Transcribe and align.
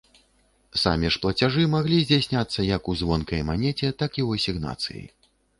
Самі 0.83 1.11
ж 1.15 1.19
плацяжы 1.25 1.67
маглі 1.75 1.99
здзяйсняцца 2.05 2.67
як 2.75 2.91
у 2.93 2.97
звонкай 3.03 3.47
манеце, 3.51 3.93
так 4.03 4.11
і 4.23 4.27
ў 4.27 4.29
асігнацыі. 4.43 5.03